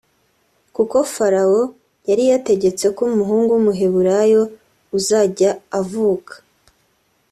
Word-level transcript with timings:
kuko 0.75 0.97
Farawo 1.13 1.61
yari 2.09 2.23
yategetse 2.31 2.85
ko 2.95 3.01
umuhungu 3.13 3.49
w’umuheburayo 3.53 4.41
uzajya 4.97 5.51
avuka 5.79 6.33